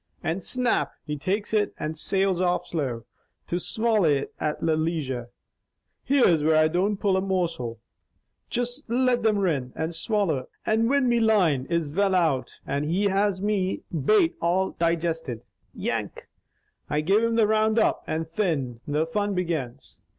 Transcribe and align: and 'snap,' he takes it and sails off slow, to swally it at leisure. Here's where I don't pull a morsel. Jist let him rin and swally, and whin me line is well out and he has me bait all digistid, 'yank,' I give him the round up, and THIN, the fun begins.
and 0.23 0.41
'snap,' 0.41 0.93
he 1.05 1.15
takes 1.15 1.53
it 1.53 1.75
and 1.77 1.95
sails 1.95 2.41
off 2.41 2.65
slow, 2.65 3.05
to 3.45 3.59
swally 3.59 4.17
it 4.17 4.33
at 4.39 4.63
leisure. 4.63 5.29
Here's 6.03 6.43
where 6.43 6.55
I 6.55 6.69
don't 6.69 6.97
pull 6.97 7.17
a 7.17 7.21
morsel. 7.21 7.79
Jist 8.49 8.89
let 8.89 9.23
him 9.23 9.37
rin 9.37 9.71
and 9.75 9.93
swally, 9.93 10.45
and 10.65 10.87
whin 10.89 11.07
me 11.07 11.19
line 11.19 11.67
is 11.69 11.93
well 11.93 12.15
out 12.15 12.49
and 12.65 12.85
he 12.85 13.03
has 13.09 13.43
me 13.43 13.83
bait 13.91 14.35
all 14.41 14.71
digistid, 14.71 15.41
'yank,' 15.71 16.27
I 16.89 17.01
give 17.01 17.23
him 17.23 17.35
the 17.35 17.45
round 17.45 17.77
up, 17.77 18.03
and 18.07 18.27
THIN, 18.27 18.79
the 18.87 19.05
fun 19.05 19.35
begins. 19.35 19.99